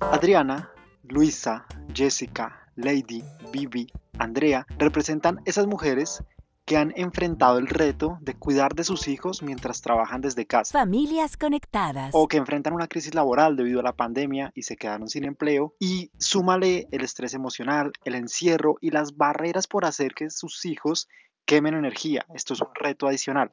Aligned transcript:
Adriana, 0.00 0.70
Luisa, 1.04 1.66
Jessica, 1.94 2.66
Lady, 2.76 3.22
Vivi, 3.52 3.86
Andrea 4.18 4.66
representan 4.78 5.40
esas 5.44 5.66
mujeres 5.66 6.22
que 6.64 6.76
han 6.76 6.92
enfrentado 6.96 7.58
el 7.58 7.66
reto 7.66 8.18
de 8.20 8.34
cuidar 8.34 8.74
de 8.74 8.84
sus 8.84 9.08
hijos 9.08 9.42
mientras 9.42 9.82
trabajan 9.82 10.20
desde 10.20 10.46
casa. 10.46 10.78
Familias 10.78 11.36
conectadas. 11.36 12.10
O 12.14 12.28
que 12.28 12.36
enfrentan 12.36 12.74
una 12.74 12.86
crisis 12.86 13.14
laboral 13.14 13.56
debido 13.56 13.80
a 13.80 13.82
la 13.82 13.96
pandemia 13.96 14.52
y 14.54 14.62
se 14.62 14.76
quedaron 14.76 15.08
sin 15.08 15.24
empleo. 15.24 15.74
Y 15.80 16.10
súmale 16.18 16.86
el 16.92 17.02
estrés 17.02 17.34
emocional, 17.34 17.92
el 18.04 18.14
encierro 18.14 18.76
y 18.80 18.90
las 18.90 19.16
barreras 19.16 19.66
por 19.66 19.84
hacer 19.84 20.14
que 20.14 20.30
sus 20.30 20.64
hijos 20.64 21.08
quemen 21.44 21.74
energía. 21.74 22.24
Esto 22.34 22.54
es 22.54 22.60
un 22.60 22.74
reto 22.74 23.08
adicional. 23.08 23.50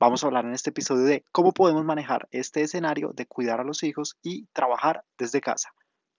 Vamos 0.00 0.22
a 0.22 0.26
hablar 0.26 0.44
en 0.44 0.52
este 0.52 0.70
episodio 0.70 1.04
de 1.04 1.24
cómo 1.32 1.52
podemos 1.52 1.84
manejar 1.84 2.28
este 2.30 2.62
escenario 2.62 3.12
de 3.14 3.26
cuidar 3.26 3.60
a 3.60 3.64
los 3.64 3.82
hijos 3.82 4.16
y 4.22 4.46
trabajar 4.52 5.04
desde 5.16 5.40
casa. 5.40 5.72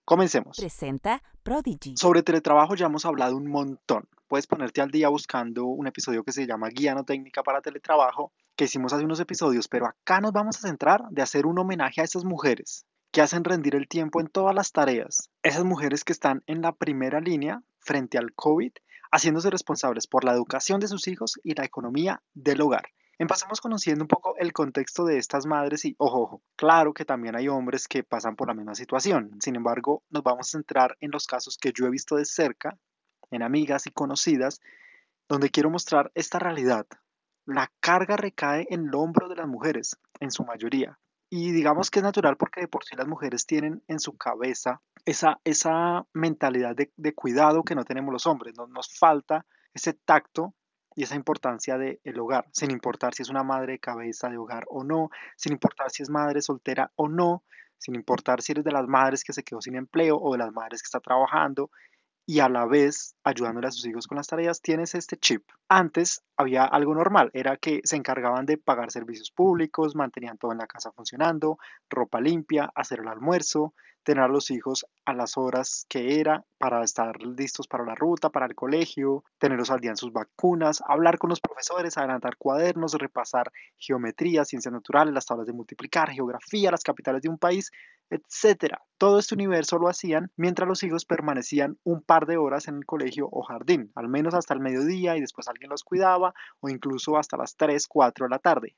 Comencemos. 0.09 0.57
Presenta 0.57 1.21
Prodigy. 1.43 1.95
Sobre 1.95 2.23
teletrabajo 2.23 2.73
ya 2.73 2.87
hemos 2.87 3.05
hablado 3.05 3.37
un 3.37 3.45
montón. 3.45 4.09
Puedes 4.27 4.47
ponerte 4.47 4.81
al 4.81 4.89
día 4.89 5.07
buscando 5.07 5.65
un 5.65 5.85
episodio 5.85 6.23
que 6.23 6.31
se 6.31 6.47
llama 6.47 6.69
Guía 6.69 6.95
no 6.95 7.03
técnica 7.03 7.43
para 7.43 7.61
teletrabajo, 7.61 8.31
que 8.55 8.65
hicimos 8.65 8.91
hace 8.91 9.05
unos 9.05 9.19
episodios, 9.19 9.67
pero 9.67 9.85
acá 9.85 10.19
nos 10.19 10.31
vamos 10.31 10.57
a 10.57 10.67
centrar 10.67 11.03
de 11.11 11.21
hacer 11.21 11.45
un 11.45 11.59
homenaje 11.59 12.01
a 12.01 12.05
esas 12.05 12.25
mujeres 12.25 12.87
que 13.11 13.21
hacen 13.21 13.43
rendir 13.43 13.75
el 13.75 13.87
tiempo 13.87 14.19
en 14.19 14.29
todas 14.29 14.55
las 14.55 14.71
tareas. 14.71 15.29
Esas 15.43 15.63
mujeres 15.63 16.03
que 16.03 16.13
están 16.13 16.41
en 16.47 16.63
la 16.63 16.71
primera 16.71 17.21
línea 17.21 17.61
frente 17.77 18.17
al 18.17 18.33
COVID, 18.33 18.71
haciéndose 19.11 19.51
responsables 19.51 20.07
por 20.07 20.23
la 20.23 20.33
educación 20.33 20.79
de 20.79 20.87
sus 20.87 21.07
hijos 21.07 21.39
y 21.43 21.53
la 21.53 21.65
economía 21.65 22.23
del 22.33 22.61
hogar. 22.61 22.87
Empezamos 23.19 23.59
conociendo 23.59 24.05
un 24.05 24.07
poco 24.07 24.37
el 24.37 24.53
contexto 24.53 25.03
de 25.03 25.17
estas 25.17 25.45
madres 25.45 25.83
y, 25.83 25.93
ojo, 25.97 26.41
claro 26.55 26.93
que 26.93 27.03
también 27.03 27.35
hay 27.35 27.49
hombres 27.49 27.89
que 27.89 28.01
pasan 28.01 28.37
por 28.37 28.47
la 28.47 28.53
misma 28.53 28.75
situación. 28.75 29.37
Sin 29.41 29.57
embargo, 29.57 30.03
nos 30.09 30.23
vamos 30.23 30.47
a 30.47 30.51
centrar 30.51 30.95
en 31.01 31.11
los 31.11 31.27
casos 31.27 31.57
que 31.57 31.73
yo 31.73 31.85
he 31.85 31.89
visto 31.89 32.15
de 32.15 32.23
cerca, 32.23 32.77
en 33.29 33.43
amigas 33.43 33.87
y 33.87 33.91
conocidas, 33.91 34.61
donde 35.27 35.49
quiero 35.49 35.69
mostrar 35.69 36.13
esta 36.15 36.39
realidad. 36.39 36.87
La 37.45 37.69
carga 37.81 38.15
recae 38.15 38.67
en 38.69 38.87
el 38.87 38.95
hombro 38.95 39.27
de 39.27 39.35
las 39.35 39.49
mujeres, 39.49 39.97
en 40.21 40.31
su 40.31 40.45
mayoría. 40.45 40.97
Y 41.29 41.51
digamos 41.51 41.91
que 41.91 41.99
es 41.99 42.03
natural 42.03 42.37
porque 42.37 42.61
de 42.61 42.67
por 42.69 42.85
sí 42.85 42.95
las 42.95 43.07
mujeres 43.07 43.45
tienen 43.45 43.83
en 43.89 43.99
su 43.99 44.15
cabeza 44.15 44.81
esa, 45.03 45.41
esa 45.43 46.07
mentalidad 46.13 46.73
de, 46.73 46.93
de 46.95 47.13
cuidado 47.13 47.63
que 47.63 47.75
no 47.75 47.83
tenemos 47.83 48.13
los 48.13 48.25
hombres. 48.27 48.55
Nos, 48.57 48.69
nos 48.69 48.97
falta 48.97 49.45
ese 49.73 49.91
tacto 49.91 50.55
y 50.99 51.03
esa 51.03 51.15
importancia 51.15 51.77
del 51.77 52.01
el 52.03 52.19
hogar, 52.19 52.49
sin 52.51 52.71
importar 52.71 53.13
si 53.13 53.21
es 53.21 53.29
una 53.29 53.41
madre 53.41 53.71
de 53.71 53.79
cabeza 53.79 54.27
de 54.27 54.37
hogar 54.37 54.65
o 54.67 54.83
no, 54.83 55.11
sin 55.37 55.53
importar 55.53 55.91
si 55.91 56.03
es 56.03 56.09
madre 56.09 56.41
soltera 56.41 56.91
o 56.97 57.07
no, 57.07 57.41
sin 57.77 57.95
importar 57.95 58.41
si 58.41 58.51
eres 58.51 58.65
de 58.65 58.73
las 58.73 58.85
madres 58.85 59.23
que 59.23 59.31
se 59.31 59.43
quedó 59.43 59.61
sin 59.61 59.75
empleo 59.75 60.17
o 60.17 60.33
de 60.33 60.39
las 60.39 60.51
madres 60.51 60.81
que 60.81 60.87
está 60.87 60.99
trabajando 60.99 61.71
y 62.25 62.41
a 62.41 62.49
la 62.49 62.65
vez 62.65 63.15
ayudándole 63.23 63.69
a 63.69 63.71
sus 63.71 63.85
hijos 63.85 64.07
con 64.07 64.17
las 64.17 64.27
tareas, 64.27 64.61
tienes 64.61 64.93
este 64.93 65.15
chip. 65.15 65.45
Antes 65.69 66.21
había 66.39 66.63
algo 66.63 66.95
normal, 66.95 67.31
era 67.33 67.57
que 67.57 67.81
se 67.83 67.97
encargaban 67.97 68.45
de 68.45 68.57
pagar 68.57 68.91
servicios 68.91 69.29
públicos, 69.29 69.93
mantenían 69.93 70.37
todo 70.37 70.53
en 70.53 70.59
la 70.59 70.67
casa 70.67 70.89
funcionando, 70.93 71.57
ropa 71.89 72.21
limpia, 72.21 72.71
hacer 72.75 73.01
el 73.01 73.09
almuerzo, 73.09 73.73
tener 74.03 74.23
a 74.23 74.29
los 74.29 74.49
hijos 74.49 74.85
a 75.03 75.13
las 75.13 75.37
horas 75.37 75.85
que 75.89 76.21
era 76.21 76.45
para 76.57 76.81
estar 76.81 77.21
listos 77.21 77.67
para 77.67 77.83
la 77.83 77.93
ruta, 77.93 78.29
para 78.29 78.45
el 78.45 78.55
colegio, 78.55 79.25
tenerlos 79.37 79.69
al 79.69 79.81
día 79.81 79.91
en 79.91 79.97
sus 79.97 80.13
vacunas, 80.13 80.81
hablar 80.87 81.17
con 81.17 81.29
los 81.29 81.41
profesores, 81.41 81.97
adelantar 81.97 82.37
cuadernos, 82.37 82.93
repasar 82.93 83.51
geometría, 83.77 84.45
ciencias 84.45 84.73
naturales, 84.73 85.13
las 85.13 85.25
tablas 85.25 85.45
de 85.45 85.53
multiplicar, 85.53 86.09
geografía, 86.09 86.71
las 86.71 86.83
capitales 86.83 87.21
de 87.21 87.29
un 87.29 87.37
país, 87.37 87.69
etc. 88.09 88.75
Todo 88.97 89.19
este 89.19 89.35
universo 89.35 89.77
lo 89.77 89.89
hacían 89.89 90.31
mientras 90.35 90.67
los 90.67 90.83
hijos 90.83 91.05
permanecían 91.05 91.77
un 91.83 92.01
par 92.01 92.25
de 92.25 92.37
horas 92.37 92.67
en 92.67 92.77
el 92.77 92.85
colegio 92.85 93.27
o 93.31 93.43
jardín, 93.43 93.91
al 93.95 94.07
menos 94.07 94.33
hasta 94.33 94.53
el 94.53 94.59
mediodía 94.59 95.17
y 95.17 95.21
después 95.21 95.47
alguien 95.47 95.69
los 95.69 95.83
cuidaba 95.83 96.28
o 96.59 96.69
incluso 96.69 97.17
hasta 97.17 97.37
las 97.37 97.55
3, 97.55 97.87
4 97.87 98.25
de 98.25 98.29
la 98.29 98.39
tarde. 98.39 98.75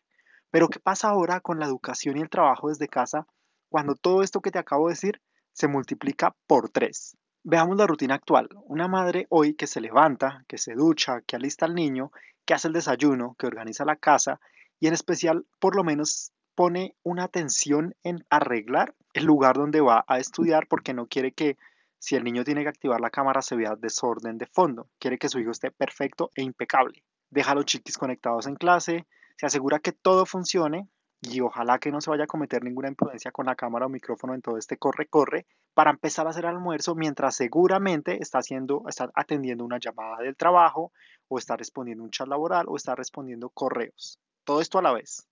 Pero 0.49 0.67
¿qué 0.67 0.79
pasa 0.79 1.09
ahora 1.09 1.39
con 1.39 1.59
la 1.59 1.65
educación 1.65 2.17
y 2.17 2.21
el 2.21 2.29
trabajo 2.29 2.69
desde 2.69 2.87
casa 2.87 3.25
cuando 3.69 3.95
todo 3.95 4.21
esto 4.21 4.41
que 4.41 4.51
te 4.51 4.59
acabo 4.59 4.87
de 4.87 4.93
decir 4.93 5.21
se 5.53 5.67
multiplica 5.67 6.35
por 6.47 6.69
3? 6.69 7.17
Veamos 7.43 7.77
la 7.77 7.87
rutina 7.87 8.15
actual. 8.15 8.49
Una 8.65 8.87
madre 8.87 9.25
hoy 9.29 9.55
que 9.55 9.65
se 9.65 9.81
levanta, 9.81 10.43
que 10.47 10.57
se 10.57 10.75
ducha, 10.75 11.21
que 11.21 11.37
alista 11.37 11.65
al 11.65 11.73
niño, 11.73 12.11
que 12.45 12.53
hace 12.53 12.67
el 12.67 12.73
desayuno, 12.73 13.35
que 13.39 13.47
organiza 13.47 13.85
la 13.85 13.95
casa 13.95 14.39
y 14.79 14.87
en 14.87 14.93
especial 14.93 15.45
por 15.59 15.75
lo 15.75 15.83
menos 15.83 16.31
pone 16.55 16.95
una 17.03 17.23
atención 17.23 17.95
en 18.03 18.25
arreglar 18.29 18.93
el 19.13 19.25
lugar 19.25 19.55
donde 19.55 19.81
va 19.81 20.03
a 20.07 20.19
estudiar 20.19 20.67
porque 20.67 20.93
no 20.93 21.07
quiere 21.07 21.31
que 21.31 21.57
si 21.97 22.15
el 22.15 22.23
niño 22.23 22.43
tiene 22.43 22.63
que 22.63 22.69
activar 22.69 22.99
la 22.99 23.09
cámara 23.09 23.41
se 23.41 23.55
vea 23.55 23.75
desorden 23.75 24.37
de 24.37 24.47
fondo. 24.47 24.89
Quiere 24.99 25.17
que 25.17 25.29
su 25.29 25.39
hijo 25.39 25.51
esté 25.51 25.71
perfecto 25.71 26.31
e 26.35 26.41
impecable. 26.41 27.03
Deja 27.31 27.51
a 27.51 27.55
los 27.55 27.65
chiquis 27.65 27.97
conectados 27.97 28.45
en 28.45 28.55
clase, 28.55 29.07
se 29.37 29.45
asegura 29.45 29.79
que 29.79 29.93
todo 29.93 30.25
funcione 30.25 30.87
y 31.21 31.39
ojalá 31.39 31.79
que 31.79 31.91
no 31.91 32.01
se 32.01 32.09
vaya 32.09 32.25
a 32.25 32.27
cometer 32.27 32.63
ninguna 32.63 32.89
imprudencia 32.89 33.31
con 33.31 33.45
la 33.45 33.55
cámara 33.55 33.85
o 33.85 33.89
micrófono 33.89 34.33
en 34.33 34.41
todo 34.41 34.57
este 34.57 34.77
corre-corre 34.77 35.45
para 35.73 35.91
empezar 35.91 36.27
a 36.27 36.31
hacer 36.31 36.45
almuerzo 36.45 36.95
mientras 36.95 37.35
seguramente 37.35 38.17
está 38.21 38.39
haciendo, 38.39 38.83
está 38.89 39.09
atendiendo 39.15 39.63
una 39.63 39.79
llamada 39.79 40.17
del 40.17 40.35
trabajo 40.35 40.91
o 41.27 41.37
está 41.37 41.55
respondiendo 41.55 42.03
un 42.03 42.11
chat 42.11 42.27
laboral 42.27 42.65
o 42.67 42.75
está 42.75 42.95
respondiendo 42.95 43.49
correos. 43.49 44.19
Todo 44.43 44.61
esto 44.61 44.79
a 44.79 44.81
la 44.81 44.91
vez. 44.91 45.27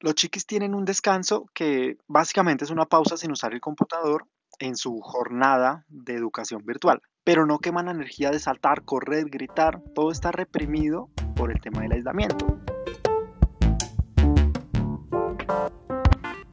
Los 0.00 0.14
chiquis 0.14 0.46
tienen 0.46 0.74
un 0.74 0.84
descanso 0.84 1.46
que 1.52 1.98
básicamente 2.06 2.64
es 2.64 2.70
una 2.70 2.86
pausa 2.86 3.16
sin 3.16 3.32
usar 3.32 3.52
el 3.52 3.60
computador 3.60 4.26
en 4.58 4.76
su 4.76 5.00
jornada 5.00 5.84
de 5.88 6.14
educación 6.14 6.64
virtual, 6.64 7.02
pero 7.24 7.46
no 7.46 7.58
queman 7.58 7.86
la 7.86 7.92
energía 7.92 8.30
de 8.30 8.38
saltar, 8.38 8.84
correr, 8.84 9.26
gritar, 9.28 9.82
todo 9.94 10.10
está 10.10 10.30
reprimido 10.30 11.10
por 11.34 11.50
el 11.50 11.60
tema 11.60 11.82
del 11.82 11.92
aislamiento. 11.92 12.58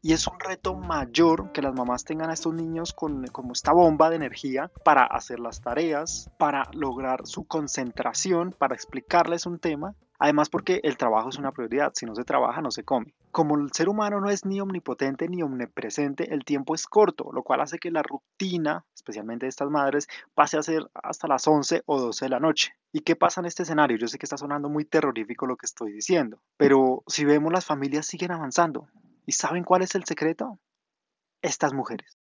Y 0.02 0.12
es 0.14 0.26
un 0.26 0.40
reto 0.40 0.74
mayor 0.74 1.52
que 1.52 1.62
las 1.62 1.74
mamás 1.74 2.04
tengan 2.04 2.30
a 2.30 2.32
estos 2.32 2.54
niños 2.54 2.92
con 2.92 3.26
como 3.28 3.52
esta 3.52 3.72
bomba 3.72 4.10
de 4.10 4.16
energía 4.16 4.70
para 4.84 5.04
hacer 5.04 5.38
las 5.38 5.60
tareas, 5.60 6.30
para 6.38 6.68
lograr 6.72 7.26
su 7.26 7.44
concentración, 7.44 8.52
para 8.58 8.74
explicarles 8.74 9.46
un 9.46 9.58
tema. 9.58 9.94
Además 10.20 10.48
porque 10.48 10.80
el 10.84 10.96
trabajo 10.96 11.30
es 11.30 11.38
una 11.38 11.50
prioridad, 11.50 11.92
si 11.94 12.06
no 12.06 12.14
se 12.14 12.22
trabaja 12.22 12.60
no 12.60 12.70
se 12.70 12.84
come. 12.84 13.14
Como 13.32 13.56
el 13.56 13.72
ser 13.72 13.88
humano 13.88 14.20
no 14.20 14.30
es 14.30 14.44
ni 14.44 14.60
omnipotente 14.60 15.26
ni 15.28 15.42
omnipresente, 15.42 16.32
el 16.32 16.44
tiempo 16.44 16.76
es 16.76 16.86
corto, 16.86 17.32
lo 17.32 17.42
cual 17.42 17.62
hace 17.62 17.78
que 17.78 17.90
la 17.90 18.02
rutina, 18.02 18.84
especialmente 18.94 19.46
de 19.46 19.50
estas 19.50 19.70
madres, 19.70 20.06
pase 20.34 20.58
a 20.58 20.62
ser 20.62 20.88
hasta 20.94 21.26
las 21.26 21.48
11 21.48 21.82
o 21.86 21.98
12 21.98 22.26
de 22.26 22.28
la 22.28 22.38
noche. 22.38 22.76
¿Y 22.92 23.00
qué 23.00 23.16
pasa 23.16 23.40
en 23.40 23.46
este 23.46 23.64
escenario? 23.64 23.96
Yo 23.96 24.06
sé 24.06 24.18
que 24.18 24.26
está 24.26 24.36
sonando 24.36 24.68
muy 24.68 24.84
terrorífico 24.84 25.46
lo 25.46 25.56
que 25.56 25.66
estoy 25.66 25.92
diciendo, 25.92 26.40
pero 26.56 27.02
si 27.08 27.24
vemos 27.24 27.52
las 27.52 27.64
familias 27.64 28.06
siguen 28.06 28.30
avanzando, 28.30 28.88
¿Y 29.30 29.32
saben 29.32 29.62
cuál 29.62 29.82
es 29.82 29.94
el 29.94 30.04
secreto? 30.04 30.58
Estas 31.40 31.72
mujeres. 31.72 32.18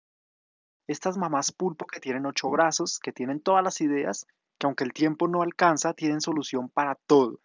Estas 0.86 1.18
mamás 1.18 1.50
pulpo 1.50 1.84
que 1.84 1.98
tienen 1.98 2.26
ocho 2.26 2.48
brazos, 2.48 3.00
que 3.00 3.10
tienen 3.10 3.40
todas 3.40 3.64
las 3.64 3.80
ideas, 3.80 4.24
que 4.56 4.68
aunque 4.68 4.84
el 4.84 4.92
tiempo 4.92 5.26
no 5.26 5.42
alcanza, 5.42 5.94
tienen 5.94 6.20
solución 6.20 6.68
para 6.68 6.94
todo. 6.94 7.40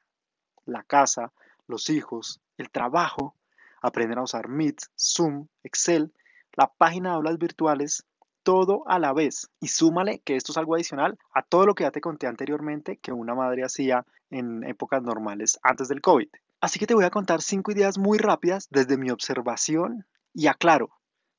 La 0.67 0.83
casa, 0.83 1.31
los 1.65 1.89
hijos, 1.89 2.39
el 2.57 2.69
trabajo, 2.69 3.33
aprenden 3.81 4.19
a 4.19 4.23
usar 4.23 4.47
Meet, 4.47 4.81
Zoom, 4.95 5.47
Excel, 5.63 6.13
la 6.53 6.67
página 6.67 7.09
de 7.09 7.15
aulas 7.15 7.37
virtuales, 7.37 8.05
todo 8.43 8.83
a 8.87 8.99
la 8.99 9.13
vez. 9.13 9.49
Y 9.59 9.67
súmale 9.67 10.19
que 10.19 10.35
esto 10.35 10.51
es 10.51 10.57
algo 10.57 10.75
adicional 10.75 11.17
a 11.33 11.41
todo 11.41 11.65
lo 11.65 11.75
que 11.75 11.83
ya 11.83 11.91
te 11.91 12.01
conté 12.01 12.27
anteriormente 12.27 12.97
que 12.97 13.11
una 13.11 13.35
madre 13.35 13.63
hacía 13.63 14.05
en 14.29 14.63
épocas 14.63 15.01
normales 15.01 15.59
antes 15.63 15.87
del 15.87 16.01
COVID. 16.01 16.29
Así 16.61 16.79
que 16.79 16.87
te 16.87 16.95
voy 16.95 17.05
a 17.05 17.09
contar 17.09 17.41
cinco 17.41 17.71
ideas 17.71 17.97
muy 17.97 18.17
rápidas 18.17 18.67
desde 18.71 18.97
mi 18.97 19.09
observación 19.09 20.05
y 20.33 20.47
aclaro, 20.47 20.89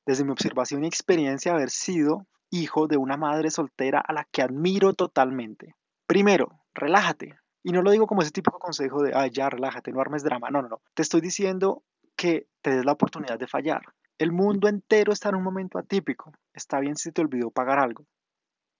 desde 0.05 0.23
mi 0.23 0.31
observación 0.31 0.83
y 0.83 0.87
experiencia 0.87 1.53
haber 1.53 1.71
sido 1.71 2.27
hijo 2.51 2.87
de 2.87 2.97
una 2.97 3.17
madre 3.17 3.49
soltera 3.49 3.99
a 3.99 4.13
la 4.13 4.25
que 4.31 4.41
admiro 4.41 4.93
totalmente. 4.93 5.75
Primero, 6.05 6.59
relájate. 6.73 7.38
Y 7.63 7.71
no 7.71 7.81
lo 7.81 7.91
digo 7.91 8.07
como 8.07 8.21
ese 8.21 8.31
típico 8.31 8.59
consejo 8.59 9.01
de, 9.01 9.13
ay, 9.13 9.31
ya, 9.31 9.49
relájate, 9.49 9.91
no 9.91 10.01
armes 10.01 10.23
drama. 10.23 10.49
No, 10.49 10.61
no, 10.61 10.69
no. 10.69 10.81
Te 10.93 11.01
estoy 11.01 11.21
diciendo 11.21 11.83
que 12.15 12.47
te 12.61 12.71
des 12.71 12.85
la 12.85 12.93
oportunidad 12.93 13.37
de 13.37 13.47
fallar. 13.47 13.81
El 14.17 14.31
mundo 14.31 14.67
entero 14.67 15.13
está 15.13 15.29
en 15.29 15.35
un 15.35 15.43
momento 15.43 15.77
atípico. 15.77 16.33
Está 16.53 16.79
bien 16.79 16.95
si 16.95 17.11
te 17.11 17.21
olvidó 17.21 17.51
pagar 17.51 17.79
algo. 17.79 18.05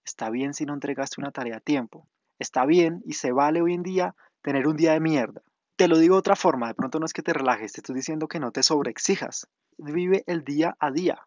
Está 0.03 0.29
bien 0.29 0.53
si 0.53 0.65
no 0.65 0.73
entregaste 0.73 1.21
una 1.21 1.31
tarea 1.31 1.57
a 1.57 1.61
tiempo. 1.61 2.07
Está 2.39 2.65
bien 2.65 3.01
y 3.05 3.13
se 3.13 3.31
vale 3.31 3.61
hoy 3.61 3.73
en 3.73 3.83
día 3.83 4.15
tener 4.41 4.67
un 4.67 4.75
día 4.75 4.93
de 4.93 4.99
mierda. 4.99 5.41
Te 5.75 5.87
lo 5.87 5.97
digo 5.97 6.15
de 6.15 6.19
otra 6.19 6.35
forma, 6.35 6.67
de 6.67 6.73
pronto 6.73 6.99
no 6.99 7.05
es 7.05 7.13
que 7.13 7.21
te 7.21 7.31
relajes, 7.31 7.71
te 7.71 7.79
estoy 7.79 7.95
diciendo 7.95 8.27
que 8.27 8.39
no 8.39 8.51
te 8.51 8.63
sobreexijas. 8.63 9.47
Vive 9.77 10.23
el 10.27 10.43
día 10.43 10.75
a 10.79 10.91
día. 10.91 11.25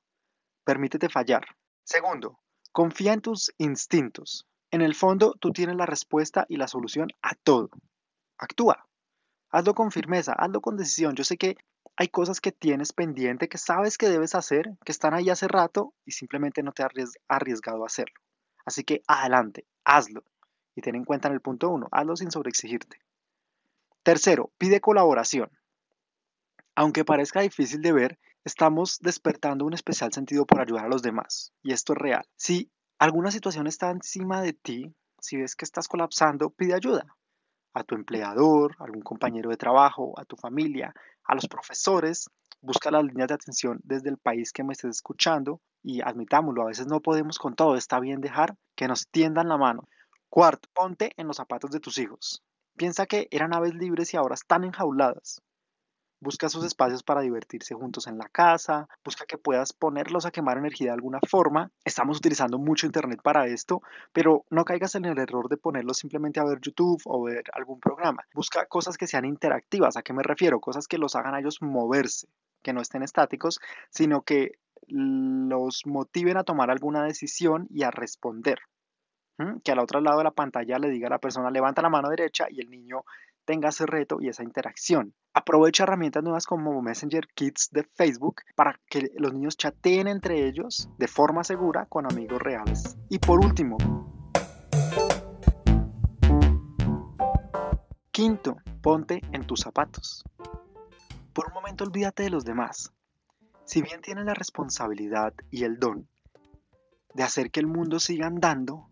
Permítete 0.64 1.08
fallar. 1.08 1.46
Segundo, 1.84 2.38
confía 2.70 3.14
en 3.14 3.22
tus 3.22 3.54
instintos. 3.56 4.46
En 4.72 4.80
el 4.80 4.94
fondo, 4.94 5.34
tú 5.38 5.52
tienes 5.52 5.76
la 5.76 5.84
respuesta 5.84 6.46
y 6.48 6.56
la 6.56 6.66
solución 6.66 7.08
a 7.20 7.34
todo. 7.34 7.68
Actúa. 8.38 8.88
Hazlo 9.50 9.74
con 9.74 9.92
firmeza, 9.92 10.32
hazlo 10.32 10.62
con 10.62 10.78
decisión. 10.78 11.14
Yo 11.14 11.24
sé 11.24 11.36
que 11.36 11.56
hay 11.94 12.08
cosas 12.08 12.40
que 12.40 12.52
tienes 12.52 12.94
pendiente, 12.94 13.50
que 13.50 13.58
sabes 13.58 13.98
que 13.98 14.08
debes 14.08 14.34
hacer, 14.34 14.70
que 14.82 14.92
están 14.92 15.12
ahí 15.12 15.28
hace 15.28 15.46
rato 15.46 15.92
y 16.06 16.12
simplemente 16.12 16.62
no 16.62 16.72
te 16.72 16.82
has 16.82 16.90
arriesgado 17.28 17.82
a 17.82 17.86
hacerlo. 17.86 18.18
Así 18.64 18.82
que 18.82 19.02
adelante, 19.06 19.66
hazlo. 19.84 20.24
Y 20.74 20.80
ten 20.80 20.94
en 20.94 21.04
cuenta 21.04 21.28
en 21.28 21.34
el 21.34 21.42
punto 21.42 21.68
uno, 21.68 21.88
hazlo 21.92 22.16
sin 22.16 22.30
sobreexigirte. 22.30 22.96
Tercero, 24.02 24.52
pide 24.56 24.80
colaboración. 24.80 25.50
Aunque 26.74 27.04
parezca 27.04 27.42
difícil 27.42 27.82
de 27.82 27.92
ver, 27.92 28.18
estamos 28.42 28.98
despertando 29.00 29.66
un 29.66 29.74
especial 29.74 30.14
sentido 30.14 30.46
por 30.46 30.62
ayudar 30.62 30.86
a 30.86 30.88
los 30.88 31.02
demás. 31.02 31.52
Y 31.62 31.74
esto 31.74 31.92
es 31.92 31.98
real. 31.98 32.24
Si 32.36 32.72
alguna 33.02 33.32
situación 33.32 33.66
está 33.66 33.90
encima 33.90 34.40
de 34.40 34.52
ti, 34.52 34.94
si 35.18 35.36
ves 35.36 35.56
que 35.56 35.64
estás 35.64 35.88
colapsando, 35.88 36.50
pide 36.50 36.74
ayuda 36.74 37.04
a 37.74 37.82
tu 37.82 37.96
empleador, 37.96 38.76
a 38.78 38.84
algún 38.84 39.02
compañero 39.02 39.50
de 39.50 39.56
trabajo, 39.56 40.14
a 40.20 40.24
tu 40.24 40.36
familia, 40.36 40.94
a 41.24 41.34
los 41.34 41.48
profesores. 41.48 42.30
Busca 42.60 42.92
las 42.92 43.02
líneas 43.02 43.26
de 43.26 43.34
atención 43.34 43.80
desde 43.82 44.08
el 44.08 44.18
país 44.18 44.52
que 44.52 44.62
me 44.62 44.72
estés 44.72 44.90
escuchando 44.90 45.60
y 45.82 46.00
admitámoslo, 46.00 46.62
a 46.62 46.66
veces 46.66 46.86
no 46.86 47.00
podemos 47.00 47.40
con 47.40 47.56
todo, 47.56 47.74
está 47.74 47.98
bien 47.98 48.20
dejar 48.20 48.54
que 48.76 48.86
nos 48.86 49.08
tiendan 49.08 49.48
la 49.48 49.56
mano. 49.56 49.88
Cuarto, 50.28 50.68
ponte 50.72 51.10
en 51.16 51.26
los 51.26 51.38
zapatos 51.38 51.72
de 51.72 51.80
tus 51.80 51.98
hijos. 51.98 52.44
Piensa 52.76 53.06
que 53.06 53.26
eran 53.32 53.52
aves 53.52 53.74
libres 53.74 54.14
y 54.14 54.16
ahora 54.16 54.34
están 54.34 54.62
enjauladas. 54.62 55.42
Busca 56.22 56.48
sus 56.48 56.64
espacios 56.64 57.02
para 57.02 57.22
divertirse 57.22 57.74
juntos 57.74 58.06
en 58.06 58.16
la 58.16 58.28
casa, 58.28 58.88
busca 59.04 59.26
que 59.26 59.38
puedas 59.38 59.72
ponerlos 59.72 60.24
a 60.24 60.30
quemar 60.30 60.56
energía 60.56 60.86
de 60.86 60.94
alguna 60.94 61.18
forma. 61.28 61.72
Estamos 61.84 62.18
utilizando 62.18 62.60
mucho 62.60 62.86
Internet 62.86 63.20
para 63.24 63.48
esto, 63.48 63.82
pero 64.12 64.44
no 64.48 64.64
caigas 64.64 64.94
en 64.94 65.04
el 65.04 65.18
error 65.18 65.48
de 65.48 65.56
ponerlos 65.56 65.96
simplemente 65.96 66.38
a 66.38 66.44
ver 66.44 66.60
YouTube 66.60 67.02
o 67.06 67.24
ver 67.24 67.42
algún 67.52 67.80
programa. 67.80 68.24
Busca 68.34 68.66
cosas 68.66 68.96
que 68.96 69.08
sean 69.08 69.24
interactivas. 69.24 69.96
¿A 69.96 70.02
qué 70.02 70.12
me 70.12 70.22
refiero? 70.22 70.60
Cosas 70.60 70.86
que 70.86 70.96
los 70.96 71.16
hagan 71.16 71.34
a 71.34 71.40
ellos 71.40 71.60
moverse, 71.60 72.28
que 72.62 72.72
no 72.72 72.80
estén 72.80 73.02
estáticos, 73.02 73.58
sino 73.90 74.22
que 74.22 74.52
los 74.86 75.86
motiven 75.86 76.36
a 76.36 76.44
tomar 76.44 76.70
alguna 76.70 77.02
decisión 77.02 77.66
y 77.68 77.82
a 77.82 77.90
responder. 77.90 78.60
Que 79.64 79.72
al 79.72 79.80
otro 79.80 80.00
lado 80.00 80.18
de 80.18 80.24
la 80.24 80.30
pantalla 80.30 80.78
le 80.78 80.88
diga 80.88 81.08
a 81.08 81.10
la 81.10 81.18
persona 81.18 81.50
levanta 81.50 81.82
la 81.82 81.88
mano 81.88 82.08
derecha 82.08 82.46
y 82.48 82.60
el 82.60 82.70
niño 82.70 83.02
tenga 83.44 83.70
ese 83.70 83.86
reto 83.86 84.18
y 84.20 84.28
esa 84.28 84.42
interacción. 84.42 85.14
Aprovecha 85.34 85.84
herramientas 85.84 86.22
nuevas 86.22 86.46
como 86.46 86.80
Messenger 86.82 87.26
Kids 87.34 87.70
de 87.72 87.84
Facebook 87.84 88.42
para 88.54 88.80
que 88.88 89.10
los 89.16 89.32
niños 89.32 89.56
chateen 89.56 90.08
entre 90.08 90.46
ellos 90.46 90.88
de 90.98 91.08
forma 91.08 91.44
segura 91.44 91.86
con 91.86 92.10
amigos 92.10 92.40
reales. 92.40 92.96
Y 93.08 93.18
por 93.18 93.40
último, 93.44 93.76
quinto, 98.10 98.56
ponte 98.82 99.20
en 99.32 99.46
tus 99.46 99.60
zapatos. 99.60 100.24
Por 101.32 101.48
un 101.48 101.54
momento 101.54 101.84
olvídate 101.84 102.24
de 102.24 102.30
los 102.30 102.44
demás. 102.44 102.92
Si 103.64 103.80
bien 103.80 104.02
tienes 104.02 104.24
la 104.24 104.34
responsabilidad 104.34 105.32
y 105.50 105.64
el 105.64 105.78
don 105.78 106.08
de 107.14 107.22
hacer 107.22 107.50
que 107.50 107.60
el 107.60 107.66
mundo 107.66 107.98
siga 107.98 108.26
andando, 108.26 108.90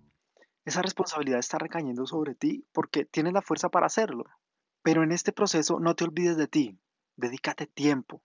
esa 0.65 0.83
responsabilidad 0.83 1.39
está 1.39 1.59
recayendo 1.59 2.07
sobre 2.07 2.35
ti 2.35 2.67
porque 2.73 3.05
tienes 3.05 3.33
la 3.33 3.43
fuerza 3.43 3.69
para 3.69 3.87
hacerlo. 3.87 4.25
Pero 4.83 5.03
en 5.03 5.13
este 5.13 5.33
proceso 5.33 5.79
no 5.81 5.95
te 5.95 6.05
olvides 6.05 6.37
de 6.37 6.49
ti, 6.49 6.79
dedícate 7.17 7.67
tiempo. 7.67 8.23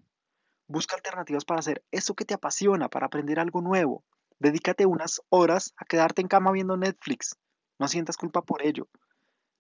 Busca 0.68 0.96
alternativas 0.96 1.46
para 1.46 1.60
hacer 1.60 1.84
eso 1.92 2.16
que 2.16 2.26
te 2.26 2.34
apasiona, 2.34 2.90
para 2.90 3.06
aprender 3.06 3.40
algo 3.40 3.62
nuevo. 3.62 4.04
Dedícate 4.40 4.86
unas 4.86 5.22
horas 5.30 5.74
a 5.78 5.86
quedarte 5.86 6.22
en 6.22 6.28
cama 6.28 6.52
viendo 6.52 6.78
Netflix. 6.78 7.38
No 7.78 7.88
sientas 7.88 8.18
culpa 8.18 8.42
por 8.42 8.66
ello. 8.66 8.88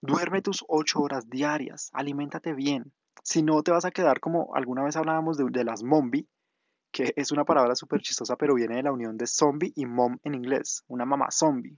Duerme 0.01 0.41
tus 0.41 0.63
ocho 0.67 1.01
horas 1.01 1.29
diarias, 1.29 1.89
aliméntate 1.93 2.53
bien. 2.53 2.93
Si 3.23 3.41
no, 3.41 3.61
te 3.63 3.71
vas 3.71 3.85
a 3.85 3.91
quedar 3.91 4.19
como 4.19 4.53
alguna 4.55 4.83
vez 4.83 4.95
hablábamos 4.95 5.37
de, 5.37 5.45
de 5.49 5.63
las 5.63 5.83
mombi, 5.83 6.27
que 6.91 7.13
es 7.15 7.31
una 7.31 7.43
palabra 7.43 7.75
súper 7.75 8.01
chistosa, 8.01 8.35
pero 8.35 8.55
viene 8.55 8.77
de 8.77 8.83
la 8.83 8.91
unión 8.91 9.17
de 9.17 9.27
zombie 9.27 9.73
y 9.75 9.85
mom 9.85 10.17
en 10.23 10.35
inglés, 10.35 10.83
una 10.87 11.05
mamá 11.05 11.29
zombie. 11.31 11.77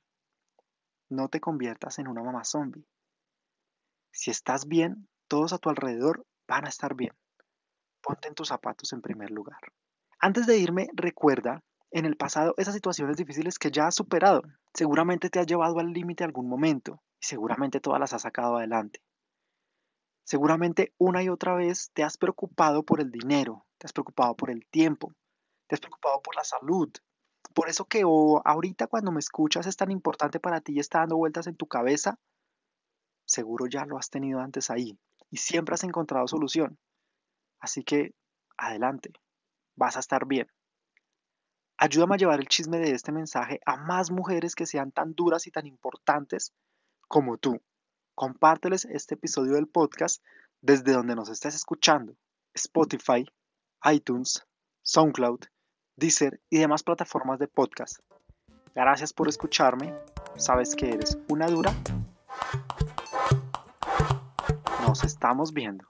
No 1.09 1.29
te 1.29 1.39
conviertas 1.39 1.99
en 1.99 2.07
una 2.07 2.21
mamá 2.21 2.43
zombie. 2.43 2.85
Si 4.17 4.31
estás 4.31 4.67
bien, 4.67 5.07
todos 5.27 5.53
a 5.53 5.59
tu 5.59 5.69
alrededor 5.69 6.25
van 6.47 6.65
a 6.65 6.69
estar 6.69 6.95
bien. 6.95 7.13
Ponte 8.01 8.27
en 8.27 8.33
tus 8.33 8.47
zapatos 8.47 8.91
en 8.91 9.03
primer 9.03 9.29
lugar. 9.29 9.59
Antes 10.17 10.47
de 10.47 10.57
irme, 10.57 10.87
recuerda 10.93 11.63
en 11.91 12.05
el 12.05 12.17
pasado 12.17 12.55
esas 12.57 12.73
situaciones 12.73 13.15
difíciles 13.15 13.59
que 13.59 13.69
ya 13.69 13.85
has 13.85 13.93
superado. 13.93 14.41
Seguramente 14.73 15.29
te 15.29 15.39
has 15.39 15.45
llevado 15.45 15.77
al 15.77 15.93
límite 15.93 16.23
algún 16.23 16.49
momento 16.49 16.99
y 17.21 17.27
seguramente 17.27 17.79
todas 17.79 17.99
las 17.99 18.11
has 18.11 18.23
sacado 18.23 18.57
adelante. 18.57 19.03
Seguramente 20.23 20.95
una 20.97 21.21
y 21.21 21.29
otra 21.29 21.53
vez 21.53 21.91
te 21.93 22.03
has 22.03 22.17
preocupado 22.17 22.81
por 22.81 22.99
el 22.99 23.11
dinero, 23.11 23.67
te 23.77 23.85
has 23.85 23.93
preocupado 23.93 24.35
por 24.35 24.49
el 24.49 24.65
tiempo, 24.65 25.13
te 25.67 25.75
has 25.75 25.79
preocupado 25.79 26.23
por 26.23 26.35
la 26.35 26.43
salud. 26.43 26.89
Por 27.53 27.69
eso 27.69 27.85
que 27.85 28.01
ahorita 28.01 28.87
cuando 28.87 29.11
me 29.11 29.19
escuchas 29.19 29.67
es 29.67 29.77
tan 29.77 29.91
importante 29.91 30.39
para 30.39 30.59
ti 30.59 30.73
y 30.73 30.79
está 30.79 31.01
dando 31.01 31.17
vueltas 31.17 31.45
en 31.45 31.55
tu 31.55 31.67
cabeza 31.67 32.17
seguro 33.27 33.67
ya 33.67 33.85
lo 33.85 33.97
has 33.97 34.09
tenido 34.09 34.39
antes 34.39 34.71
ahí 34.71 34.97
y 35.29 35.37
siempre 35.37 35.75
has 35.75 35.83
encontrado 35.83 36.27
solución. 36.27 36.79
Así 37.59 37.83
que, 37.83 38.15
adelante, 38.57 39.11
vas 39.75 39.97
a 39.97 39.99
estar 39.99 40.25
bien. 40.25 40.47
Ayúdame 41.77 42.15
a 42.15 42.17
llevar 42.17 42.39
el 42.39 42.47
chisme 42.47 42.79
de 42.79 42.91
este 42.91 43.11
mensaje 43.11 43.59
a 43.65 43.77
más 43.77 44.09
mujeres 44.09 44.55
que 44.55 44.65
sean 44.65 44.91
tan 44.91 45.13
duras 45.13 45.45
y 45.45 45.51
tan 45.51 45.67
importantes 45.67 46.53
como 47.07 47.37
tú. 47.37 47.61
Compárteles 48.15 48.85
este 48.85 49.13
episodio 49.13 49.53
del 49.53 49.67
podcast 49.67 50.23
desde 50.61 50.93
donde 50.93 51.15
nos 51.15 51.29
estés 51.29 51.53
escuchando. 51.53 52.15
Spotify, 52.55 53.25
iTunes, 53.91 54.43
SoundCloud, 54.81 55.41
Deezer 55.95 56.41
y 56.49 56.57
demás 56.57 56.81
plataformas 56.81 57.37
de 57.37 57.47
podcast. 57.47 57.99
Gracias 58.73 59.13
por 59.13 59.27
escucharme. 59.27 59.93
Sabes 60.35 60.75
que 60.75 60.89
eres 60.89 61.17
una 61.29 61.47
dura 61.47 61.75
estamos 65.17 65.51
viendo. 65.51 65.83